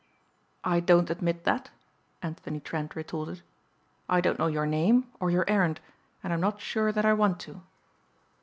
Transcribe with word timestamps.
"I 0.63 0.79
don't 0.79 1.11
admit 1.11 1.43
that," 1.43 1.69
Anthony 2.23 2.59
Trent 2.59 2.95
retorted. 2.95 3.43
"I 4.09 4.19
don't 4.19 4.39
know 4.39 4.47
your 4.47 4.65
name 4.65 5.05
or 5.19 5.29
your 5.29 5.45
errand 5.47 5.79
and 6.23 6.33
I'm 6.33 6.41
not 6.41 6.59
sure 6.59 6.91
that 6.91 7.05
I 7.05 7.13
want 7.13 7.39
to." 7.41 7.61